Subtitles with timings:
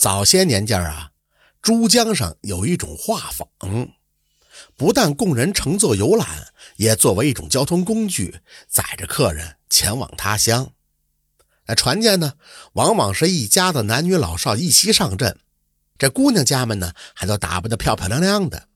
[0.00, 1.10] 早些年间啊，
[1.60, 3.90] 珠江上有一种画舫，
[4.74, 10.72] 不但供人乘坐游览，也作为一种交通工具，载着客人前往他乡。
[11.66, 12.32] 那船家呢，
[12.72, 15.38] 往往是一家子男女老少一齐上阵，
[15.98, 18.68] 这姑娘家们呢，还都打扮得漂漂亮亮的。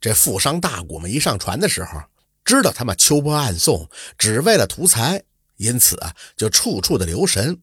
[0.00, 2.00] 这富商大贾们一上船的时候，
[2.44, 5.24] 知道他们秋波暗送，只为了图财，
[5.56, 7.60] 因此啊，就处处的留神。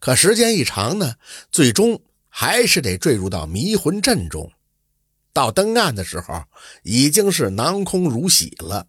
[0.00, 1.14] 可时间一长呢，
[1.50, 4.50] 最终还是得坠入到迷魂阵中。
[5.32, 6.44] 到登岸的时候，
[6.82, 8.86] 已经是囊空如洗了。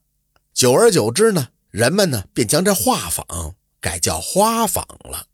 [0.54, 5.28] 久而久之呢，人们呢便将这画舫改叫花舫了。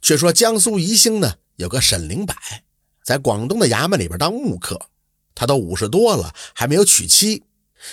[0.00, 2.34] 却说江苏宜兴呢，有个沈灵柏，
[3.04, 4.88] 在广东的衙门里边当木刻，
[5.34, 7.44] 他都五十多了，还没有娶妻。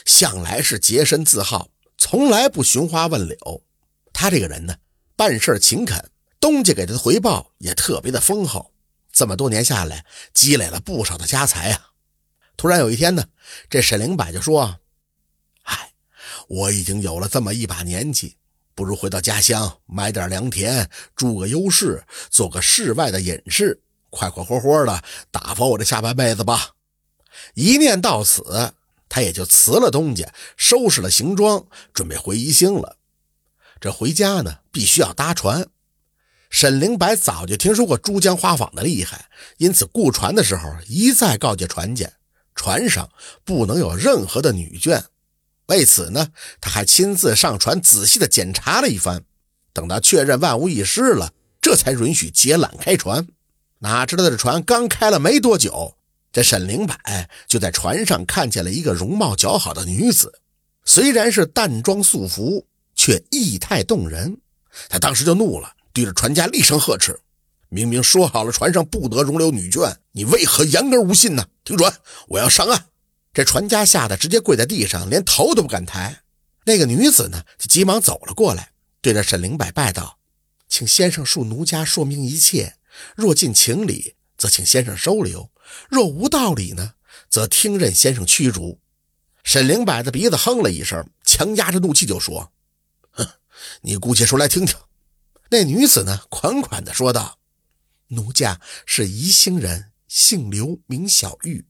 [0.06, 3.64] 向来是洁身自好，从来不寻花问柳。
[4.14, 4.76] 他这个人呢，
[5.16, 8.74] 办事勤恳，东家给他的回报也特别的丰厚。
[9.12, 11.92] 这么多年下来，积累了不少的家财啊。
[12.56, 13.26] 突然有一天呢，
[13.70, 14.80] 这沈灵柏就说
[15.64, 15.94] ：“哎，
[16.48, 18.38] 我已经有了这么一把年纪，
[18.74, 26.76] 不如回到家乡买点良田，住个优室，做个世外的隐士，快快活活的打发我这下半辈子吧。”
[27.56, 28.74] 一念到此。
[29.12, 32.98] 他也就辞了东家，收拾了行装，准备回宜兴了。
[33.82, 35.68] 这回家呢，必须要搭船。
[36.50, 42.12] 沈灵白早就听说过珠江花舫的厉害，因此雇船的时候一再告诫船家，
[42.56, 43.10] 船上
[43.44, 45.04] 不能有任何的女眷。
[45.68, 49.24] 为此呢，他还亲自上船仔细的检查了一番。
[49.72, 53.28] 等到确认万无一失了，这才允许解缆开船。
[53.80, 55.96] 哪知道这船刚开了没多久。
[56.32, 56.96] 这沈灵柏
[57.48, 60.42] 就在船上看见了一个容貌姣好的女子，
[60.84, 64.40] 虽然是淡妆素服，却意态动人。
[64.90, 67.20] 他当时就怒了，对着船家厉声呵斥
[67.68, 71.46] ：“明明说好了船上不得容留女眷，你为何言而无信呢？
[71.66, 71.94] 停船！
[72.30, 72.86] 我要上岸！”
[73.34, 76.22] 这船家吓得直接跪在地上，连头都不敢抬。
[76.64, 78.72] 那个女子呢，就急忙走了过来，
[79.02, 80.20] 对着沈灵柏拜道
[80.70, 82.78] ：“请先生恕奴家说明一切，
[83.18, 85.52] 若尽情理，则请先生收留。”
[85.90, 86.94] 若无道理呢，
[87.30, 88.80] 则听任先生驱逐。
[89.44, 92.54] 沈灵柏的鼻子哼了一声，强压着怒气就说
[93.12, 93.28] ：“哼，
[93.82, 94.78] 你姑且说来听听。”
[95.52, 97.40] 那女子呢，款款的说道
[98.10, 101.66] ：“奴家是宜兴人，姓刘，名小玉。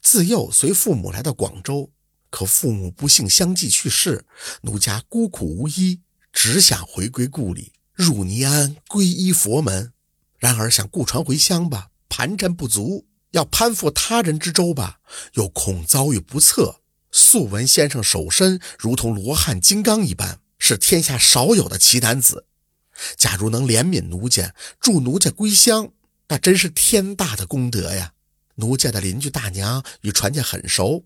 [0.00, 1.90] 自幼随父母来到广州，
[2.30, 4.24] 可父母不幸相继去世，
[4.62, 6.00] 奴家孤苦无依，
[6.32, 9.92] 只想回归故里，入尼庵皈依佛门。
[10.38, 15.00] 然而想雇船回乡吧，盘缠不足。”要攀附他人之舟吧，
[15.34, 16.80] 又恐遭遇不测。
[17.12, 22.45] 素闻先生手身如同罗汉金刚一般，是天下少有的奇男子。
[23.16, 25.92] 假如能怜悯奴家，助奴家归乡，
[26.28, 28.12] 那真是天大的功德呀！
[28.56, 31.04] 奴家的邻居大娘与船家很熟，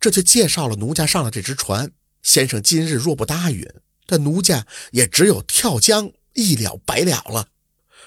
[0.00, 1.92] 这就介绍了奴家上了这只船。
[2.22, 3.68] 先生今日若不答应，
[4.06, 7.48] 这奴家也只有跳江一了百了了。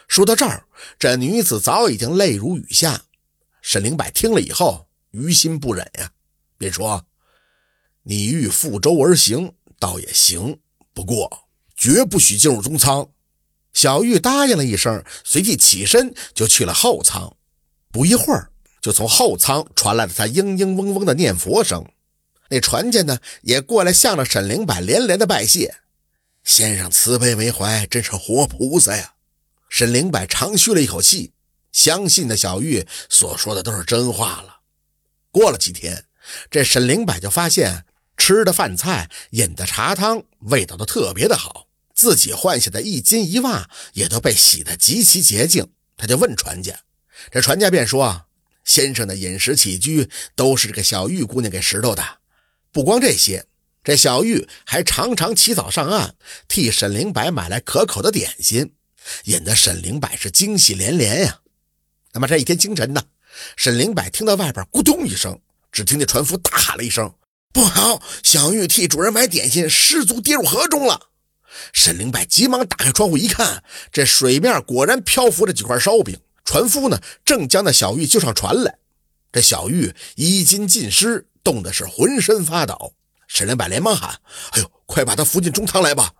[0.07, 0.65] 说到这儿，
[0.97, 3.05] 这女子早已经泪如雨下。
[3.61, 6.11] 沈灵柏听了以后，于心不忍呀，
[6.57, 7.05] 便说
[8.03, 10.59] ：“你欲覆舟而行，倒也行，
[10.93, 13.11] 不过绝不许进入中舱。”
[13.73, 17.35] 小玉答应了一声，随即起身就去了后舱。
[17.91, 21.85] 不一会儿，就从后舱传来了他嘤嘤嗡嗡的念佛声。
[22.49, 25.75] 那船家呢，也过来向着沈灵柏连连的拜谢
[26.43, 29.13] ：“先生慈悲为怀，真是活菩萨呀！”
[29.69, 31.33] 沈灵柏长吁了一口气。
[31.71, 34.61] 相信的小玉所说的都是真话了。
[35.29, 36.05] 过了几天，
[36.49, 37.85] 这沈灵柏就发现
[38.17, 41.67] 吃的饭菜、饮的茶汤味道都特别的好，
[41.99, 45.67] 自己换下的一金一袜也都被洗得极其洁净。
[45.97, 46.79] 他就问船家，
[47.29, 48.27] 这船家便说啊
[48.63, 52.19] ：“先生的饮食起居都是这个小玉姑娘给拾掇的。
[52.71, 53.47] 不光这些，
[53.83, 56.15] 这小玉还常常起早上岸，
[56.47, 58.71] 替沈灵柏买来可口的点心，
[59.25, 61.41] 引得沈灵柏是惊喜连连呀。”
[62.15, 63.03] 那么这一天清晨呢，
[63.57, 65.37] 沈灵柏听到外边咕咚一声，
[65.69, 67.13] 只听见船夫大喊了一声
[67.51, 68.01] ：“不好！
[68.23, 71.07] 小玉替主人买点心，失足跌入河中了。”
[71.73, 76.19] 沈灵柏急忙打开窗户一看，这水面果然漂浮着几块烧饼。
[76.45, 78.79] 船夫呢，正将那小玉救上船来。
[79.31, 82.93] 这小玉衣襟尽湿，冻得是浑身发抖。
[83.27, 84.19] 沈灵柏连忙喊
[84.53, 86.13] ：“哎呦，快把他扶进中舱来吧！”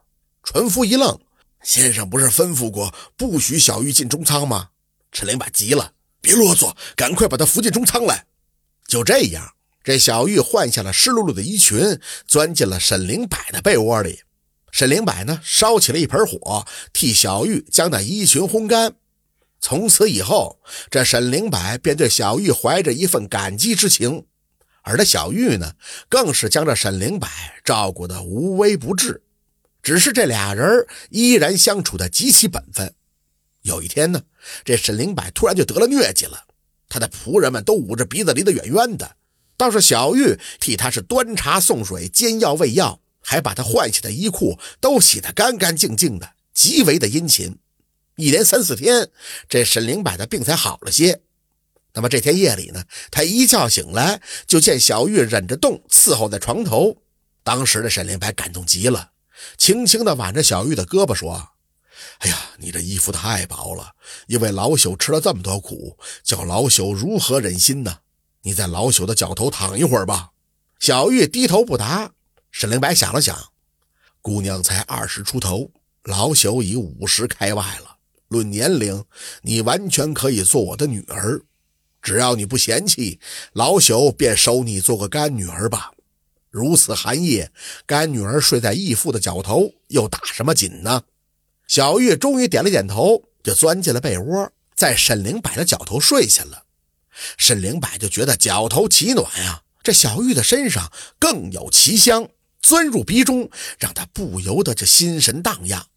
[0.44, 1.20] 船夫一愣
[1.64, 4.70] ：“先生不是吩咐过不许小玉进中舱吗？”
[5.12, 8.26] 陈灵柏急了：“别啰嗦，赶快把他扶进中舱来！”
[8.88, 9.54] 就这样，
[9.84, 14.22] 这小玉换下了湿漉漉的衣裙，钻进了沈灵柏的被窝里。
[14.72, 18.96] 沈灵柏呢，烧起了一盆火，替小玉将那衣裙烘干。
[19.62, 24.26] 从此以后，这沈灵柏便对小玉怀着一份感激之情，
[24.84, 25.74] 而这小玉呢，
[26.08, 27.28] 更是将这沈灵柏
[27.64, 29.24] 照顾得无微不至。
[29.82, 32.94] 只是这俩人依然相处的极其本分。
[33.64, 34.24] 有一天呢，
[34.64, 36.46] 这沈灵柏突然就得了疟疾了，
[36.88, 39.16] 他的仆人们都捂着鼻子离得远远的，
[39.58, 47.60] 倒是小玉替他是端茶送水、煎药喂药，还把他换下的衣裤都洗得干干净净的，极为的殷勤。
[48.16, 49.10] 一连三四天，
[49.48, 51.22] 这沈灵柏的病才好了些。
[51.94, 57.02] 那么这天夜里呢，他一觉醒来，就见小玉忍着冻伺候在床头。
[57.44, 59.12] 当时的沈灵柏感动极了，
[59.58, 61.50] 轻轻地挽着小玉的胳膊说
[62.20, 63.94] ：“哎呀，你这衣服太薄了，
[64.28, 68.00] 因为老朽吃了这么多苦，叫老朽如何忍心呢？
[68.44, 70.32] 你在老朽的脚头躺一会儿吧。”
[70.80, 72.12] 小玉低头不答。
[72.52, 73.52] 沈灵柏想了想，
[74.22, 75.72] 姑娘才二十出头，
[76.04, 77.98] 老朽已五十开外了。
[78.28, 79.06] 论年龄，
[79.42, 81.42] 你完全可以做我的女儿，
[82.02, 83.20] 只要你不嫌弃，
[83.54, 85.92] 老朽便收你做个干女儿吧。
[86.52, 87.52] 如此寒夜，
[87.86, 91.04] 干女儿睡在义父的脚头，又打什么紧呢？
[91.68, 96.66] 小玉终于点了点头，就钻进了被窝，在沈灵柏的脚头睡下了。
[97.38, 102.30] 沈灵柏就觉得脚头奇暖呀，这小玉的身上更有奇香，
[102.62, 105.88] 钻入鼻中，让他不由得这心神荡漾。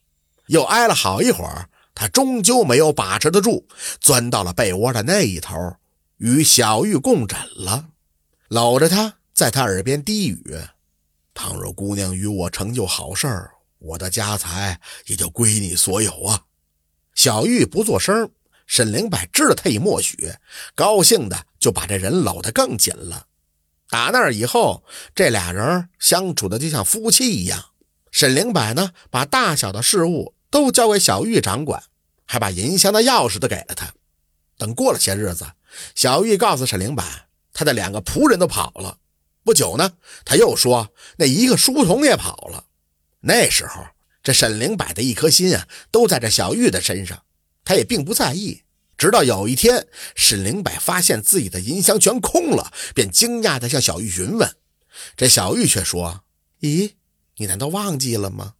[0.46, 1.68] 又挨了好一会儿。
[1.94, 3.68] 他终究没有把持得住，
[4.00, 5.76] 钻到了被窝的那一头，
[6.16, 7.90] 与小玉共枕了，
[8.48, 10.42] 搂着她，在她耳边低语
[11.34, 16.44] ：“倘若姑娘与我成就好事儿，我的家财也就归你所有啊。”
[17.14, 18.30] 小玉不作声，
[18.66, 20.32] 沈灵柏知道他已默许，
[20.74, 23.26] 高兴的就把这人搂得更紧了。
[23.92, 24.82] 打那以后，
[25.14, 27.66] 这俩人相处的就像夫妻一样。
[28.10, 30.34] 沈灵柏呢，把大小的事物。
[30.52, 31.82] 都交给小玉掌管，
[32.26, 33.94] 还把银箱的钥匙都给了他。
[34.58, 35.46] 等过了些日子，
[35.94, 37.02] 小玉告诉沈灵柏，
[37.54, 38.98] 他的两个仆人都跑了。
[39.42, 39.94] 不久呢，
[40.26, 42.66] 他又说那一个书童也跑了。
[43.20, 43.82] 那时候，
[44.22, 47.22] 这沈灵柏的一颗心啊，都在这小玉的身上，
[47.64, 48.60] 他也并不在意。
[49.02, 54.54] 直到有一天，沈灵柏发现自己的银箱全空了，便惊讶地向小玉询问。
[55.16, 56.22] 这小玉却说
[56.62, 56.92] ：“咦，
[57.38, 58.54] 你难道忘记了吗？”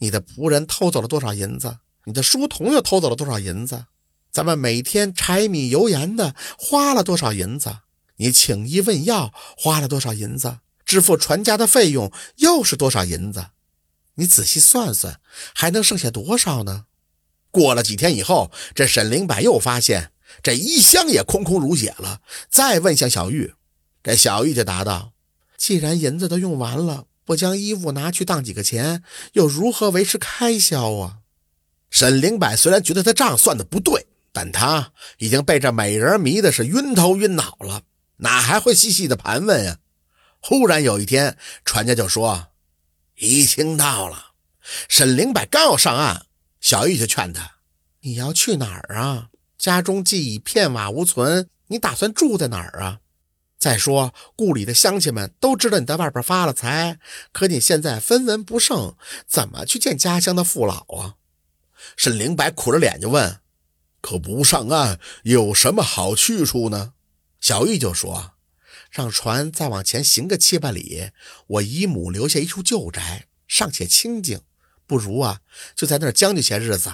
[0.00, 1.78] 你的仆人偷走了多少银子？
[2.04, 3.86] 你的书童又偷走了多少银子？
[4.30, 7.78] 咱们每天柴米油盐的花了多少银子？
[8.16, 10.58] 你请医问药花了多少银子？
[10.84, 13.46] 支付传家的费用又是多少银子？
[14.16, 15.22] 你仔细算算，
[15.54, 16.84] 还能剩下多少呢？
[17.56, 20.12] 过了几天以后，这沈灵柏又发现
[20.42, 22.20] 这衣箱也空空如也了。
[22.50, 23.54] 再问向小玉，
[24.02, 25.12] 这小玉就答道
[25.56, 31.16] ：“既然银子都用完了。”不将衣物拿去当几个钱，又如何维持开销啊？
[31.90, 37.82] 沈灵柏虽然觉得他账算的不对，但他已经被这美人迷的是晕头晕脑了，
[38.18, 39.78] 哪还会细细的盘问呀？
[40.40, 42.48] 忽然有一天，船家就说
[43.18, 44.32] ：“怡清到了。”
[44.88, 46.25] 沈灵柏刚要上岸，
[46.66, 47.58] 小玉就劝他
[48.02, 49.28] ：“你要去哪儿啊？
[49.56, 52.98] 家中既已片瓦无存，你打算住在哪儿啊？”
[53.56, 56.98] 再说，故里的乡亲们都知道你在外边发了财，
[57.30, 58.96] 可你现在分文不剩，
[59.28, 61.14] 怎么去见家乡的父老啊？
[61.96, 63.38] 沈灵白苦着脸就问
[64.02, 66.94] ：“可不上岸有什么好去处呢？”
[67.40, 68.32] 小玉就说
[68.90, 71.12] ：“让船再往前行个七八里，
[71.46, 74.40] 我姨母留下一处旧宅，尚且清静，
[74.86, 75.40] 不如啊，
[75.74, 76.90] 就在那儿将就些日子。”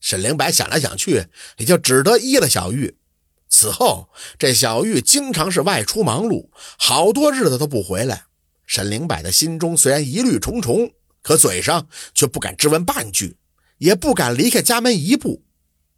[0.00, 1.26] 沈灵柏想来想去，
[1.58, 2.98] 也就只得依了小玉。
[3.48, 4.08] 此后，
[4.38, 8.24] 这小玉经常是外出忙碌，好多日子都不回来。
[8.66, 13.36] 沈灵柏的心中虽然疑虑重重，可嘴上却不敢质问半句，
[13.78, 15.44] 也不敢离开家门一步。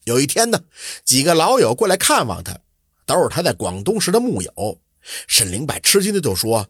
[0.04, 0.64] 有一天呢，
[1.04, 2.58] 几个老友过来看望他，
[3.06, 4.80] 都是他在广东时的木友。
[5.26, 6.68] 沈灵柏吃惊的就说：“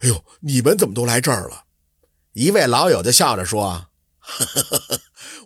[0.00, 1.64] 哎呦，你们怎么都来这儿了？”
[2.32, 3.89] 一位老友就笑着说。
[4.30, 5.00] 呵呵呵呵，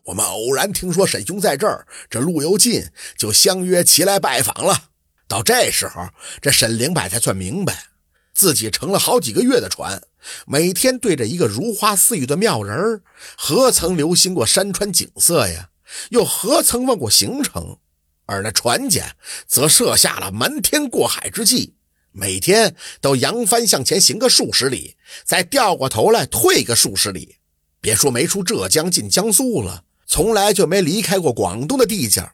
[0.05, 4.91] 我们偶然听说沈兄在这儿，这路又近，就相约齐来拜访了。
[5.27, 6.09] 到这时候，
[6.41, 7.87] 这沈灵柏才算明白，
[8.35, 10.03] 自己乘了好几个月的船，
[10.47, 13.03] 每天对着一个如花似玉的妙人儿
[13.37, 15.71] 何曾留心过山川景色呀？
[16.11, 17.79] 又何曾问过行程？
[18.27, 21.75] 而那船家则设下了瞒天过海之计，
[22.11, 27.37] 每天都扬帆向前行个数十里，再掉过头来退个数十里。
[27.85, 32.27] 别说没出浙江进江苏了，从来就没离开过广东的地界。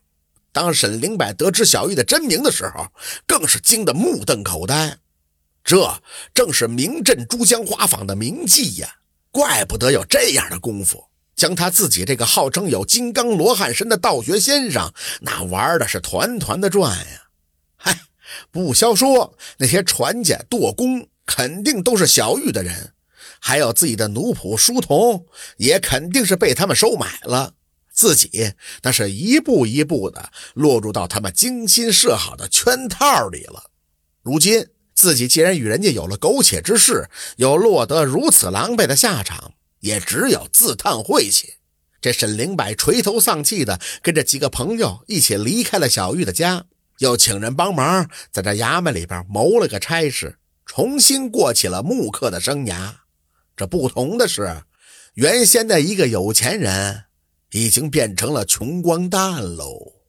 [0.53, 2.87] 当沈灵柏得知小玉的真名的时候，
[3.27, 4.99] 更是惊得目瞪口呆。
[5.65, 6.01] 这
[6.33, 8.99] 正是名震珠江花坊的名妓呀！
[9.33, 11.07] 怪不得有这样的功夫。
[11.35, 14.93] 将他自己这个号称有金刚罗汉身的道学先生，
[15.23, 17.23] 那玩的是团团的转呀！
[17.75, 18.03] 嗨，
[18.53, 22.93] 不消说，那些传家舵工肯定都是小玉的人，
[23.41, 27.55] 还有自己的奴仆书童，也肯定是被他们收买了。
[27.93, 33.71] 自己那是一步一步的落入到他们精心设好的圈套里了。
[34.23, 39.55] 如今自己既然与人家有了苟且之事，又落得如此狼狈的下场。
[39.81, 41.55] 也只有自叹晦气。
[42.03, 46.65] 这沈灵柏垂头丧气的跟着几个朋友一起离开了小玉的家，
[46.99, 52.93] 又请人帮忙在这衙门里边谋了个差事，重新过起了木刻的生涯。
[53.61, 54.63] 这不同的是，
[55.13, 57.05] 原先的一个有钱人，
[57.51, 60.01] 已经变成了穷光蛋喽。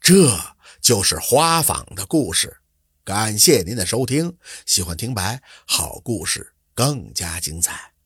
[0.00, 0.38] 这
[0.80, 2.58] 就是花坊的故事。
[3.02, 7.97] 感谢您的收听，喜欢听白好故事更加精彩。